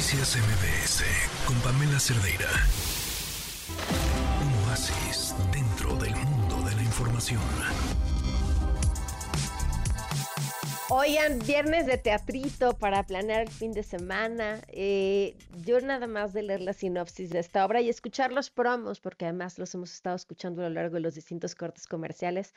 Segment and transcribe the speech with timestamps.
[0.00, 1.04] Noticias MBS
[1.44, 2.48] con Pamela Cerdeira.
[4.40, 7.42] Un oasis dentro del mundo de la información.
[10.88, 14.62] Oigan, viernes de teatrito para planear el fin de semana.
[14.68, 15.36] Eh,
[15.66, 19.26] yo nada más de leer la sinopsis de esta obra y escuchar los promos, porque
[19.26, 22.54] además los hemos estado escuchando a lo largo de los distintos cortes comerciales,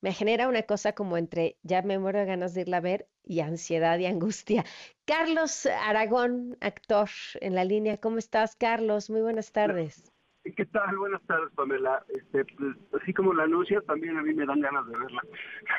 [0.00, 3.08] me genera una cosa como entre ya me muero de ganas de irla a ver
[3.24, 4.64] y ansiedad y angustia.
[5.04, 7.08] Carlos Aragón, actor
[7.40, 7.98] en la línea.
[7.98, 9.10] ¿Cómo estás, Carlos?
[9.10, 10.12] Muy buenas tardes.
[10.54, 10.96] ¿Qué tal?
[10.96, 12.04] Buenas tardes, Pamela.
[12.08, 15.22] Este, pues, así como la anuncia, también a mí me dan ganas de verla.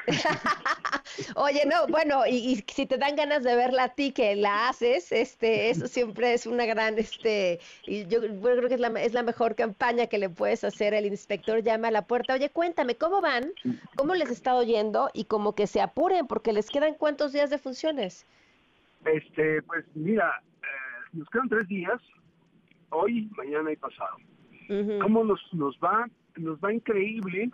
[1.36, 5.12] Oye, no, bueno, y, si te dan ganas de verla a ti que la haces,
[5.12, 9.24] este, eso siempre es una gran, este, y yo, creo que es la, es la
[9.24, 10.94] mejor campaña que le puedes hacer.
[10.94, 12.34] El inspector llama a la puerta.
[12.34, 13.52] Oye, cuéntame, ¿cómo van?
[13.96, 15.10] ¿Cómo les está oyendo?
[15.14, 18.26] Y como que se apuren, porque les quedan cuántos días de funciones.
[19.06, 22.02] Este, pues mira, eh, nos quedan tres días,
[22.90, 24.18] hoy, mañana y pasado
[25.02, 27.50] cómo nos, nos va, nos va increíble,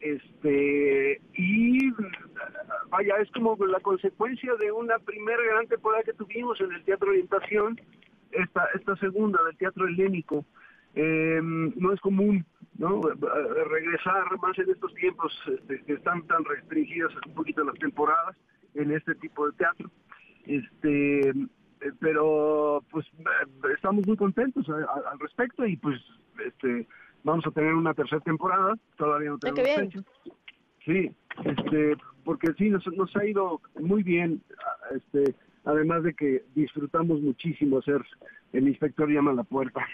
[0.00, 1.90] este, y
[2.90, 7.10] vaya, es como la consecuencia de una primera gran temporada que tuvimos en el Teatro
[7.10, 7.80] Orientación,
[8.30, 10.44] esta, esta segunda del Teatro Helénico.
[10.94, 12.44] Em, no es común
[12.78, 13.00] ¿no?
[13.00, 18.36] regresar más en estos tiempos este, que están tan restringidas un poquito las temporadas
[18.74, 19.90] en este tipo de teatro.
[20.46, 21.32] Este,
[22.00, 23.06] pero pues
[23.74, 25.98] estamos muy contentos al respecto y pues
[26.64, 26.86] este,
[27.22, 30.00] vamos a tener una tercera temporada, todavía no tenemos fecha.
[30.84, 31.10] Sí,
[31.44, 34.42] este, porque sí, nos, nos ha ido muy bien,
[34.94, 35.34] este,
[35.64, 38.02] además de que disfrutamos muchísimo hacer
[38.52, 39.86] El Inspector llama a la puerta.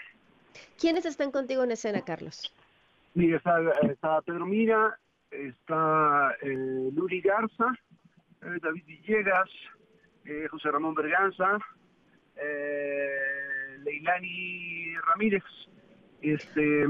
[0.79, 2.53] ¿Quiénes están contigo en escena, Carlos?
[3.13, 4.97] Mira, está, Pedro Mira,
[5.29, 7.73] está eh, Luri Garza,
[8.41, 9.49] eh, David Villegas,
[10.25, 11.57] eh, José Ramón Berganza,
[12.35, 15.43] eh, Leilani Ramírez,
[16.21, 16.85] este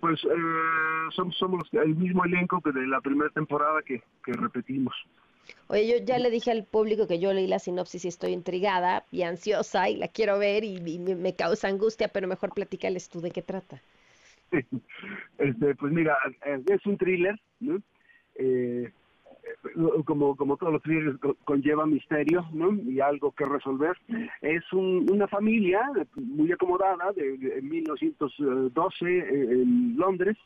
[0.00, 4.94] pues eh, somos, somos el mismo elenco que de la primera temporada que, repetimos.
[5.68, 9.04] Oye, yo ya le dije al público que yo leí la sinopsis y estoy intrigada
[9.12, 13.30] y ansiosa y la quiero ver y, me, causa angustia, pero mejor platícales tú de
[13.30, 13.80] qué trata.
[15.38, 16.16] Este, pues mira,
[16.66, 17.80] es un thriller, ¿no?
[20.06, 22.72] Como, como todos los thrillers conlleva misterio ¿no?
[22.72, 23.96] y algo que resolver.
[24.40, 25.82] Es una familia
[26.14, 29.22] muy acomodada de, 1912 eh,
[29.52, 30.36] en Londres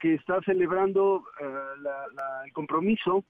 [0.00, 1.44] que está celebrando eh,
[2.46, 3.24] el compromiso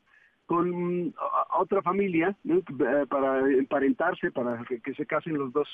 [0.46, 1.12] con
[1.58, 2.62] otra familia eh,
[3.08, 5.68] para emparentarse, para que, se casen los dos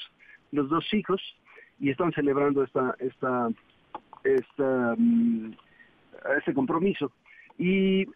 [0.50, 1.20] los dos hijos
[1.78, 3.50] y están celebrando esta esta
[4.24, 5.52] esta mm,
[6.38, 7.12] este compromiso
[7.58, 8.06] y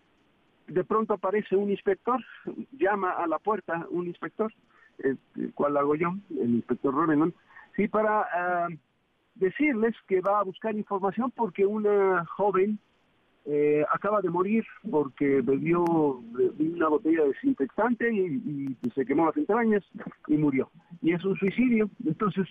[0.69, 2.23] de pronto aparece un inspector,
[2.73, 4.53] llama a la puerta un inspector,
[4.99, 5.19] el,
[5.55, 7.35] cual hago yo, el inspector Robenon,
[7.77, 8.69] sí, para ah,
[9.35, 12.79] decirles que va a buscar información porque una joven
[13.45, 19.37] eh, acaba de morir porque bebió una botella de desinfectante y, y, se quemó las
[19.37, 19.85] entrañas
[20.27, 20.69] y murió.
[21.01, 21.89] Y es un suicidio.
[22.05, 22.49] Entonces,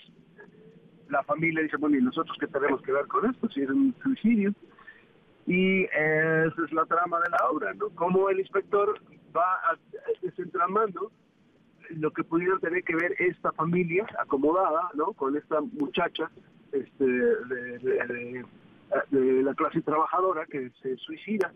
[1.09, 3.93] la familia dice, bueno, ¿y nosotros qué tenemos que ver con esto si es un
[4.01, 4.53] suicidio?
[5.47, 7.89] Y esa es la trama de la obra, ¿no?
[7.91, 8.99] Cómo el inspector
[9.35, 9.77] va
[10.21, 11.11] desentramando
[11.89, 15.13] lo que pudiera tener que ver esta familia acomodada, ¿no?
[15.13, 16.31] Con esta muchacha
[16.71, 18.45] este, de,
[19.11, 21.53] la clase trabajadora que se suicida.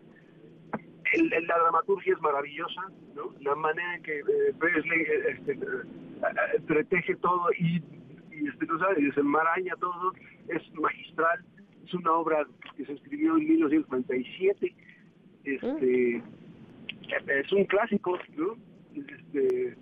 [1.16, 2.82] la dramaturgia es maravillosa,
[3.14, 3.34] ¿no?
[3.40, 7.82] La manera en que eh, Presley este, eh, todo y,
[8.30, 8.98] este, ¿no sabes?
[9.00, 10.12] y enmaraña todo,
[10.48, 11.44] es magistral
[11.90, 12.46] es una obra
[12.76, 14.74] que se escribió en 1947.
[15.44, 16.22] Este,
[17.26, 18.56] Es un clásico, ¿no?
[18.94, 19.76] Este,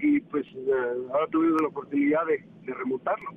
[0.00, 0.72] y pues eh,
[1.12, 3.30] ahora tuvimos la oportunidad de, remontarlo.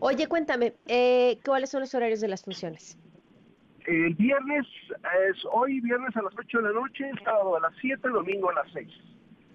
[0.00, 2.98] Oye, cuéntame, eh, ¿cuáles son los horarios de las funciones?
[3.86, 4.66] El viernes
[5.30, 8.54] es hoy, viernes a las 8 de la noche, sábado a las 7, domingo a
[8.54, 8.88] las 6.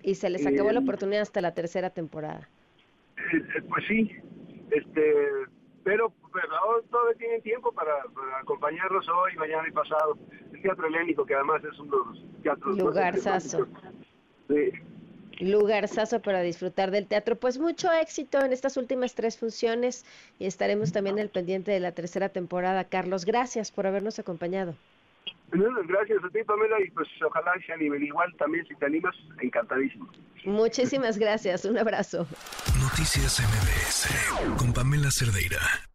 [0.03, 2.49] Y se les acabó la oportunidad hasta la tercera temporada.
[3.33, 4.11] Eh, pues sí,
[4.71, 5.46] este,
[5.87, 7.93] pero, pero todavía tienen tiempo para,
[8.41, 10.17] acompañarnos hoy, mañana y pasado.
[10.51, 12.77] El Teatro Helénico, que además es uno de los teatros...
[12.77, 13.67] Lugarzazo.
[14.49, 14.71] Sí.
[15.39, 17.37] Lugarzazo para disfrutar del teatro.
[17.37, 20.05] Pues mucho éxito en estas últimas tres funciones
[20.39, 22.83] y estaremos también al pendiente de la tercera temporada.
[22.83, 24.75] Carlos, gracias por habernos acompañado.
[25.51, 28.03] Gracias a ti, Pamela, y pues ojalá se animen.
[28.03, 30.09] Igual también, si te animas, encantadísimo.
[30.45, 32.27] Muchísimas gracias, un abrazo.
[32.79, 35.86] Noticias MBS con Pamela Cerdeira.